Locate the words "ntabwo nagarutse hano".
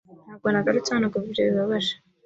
0.25-1.07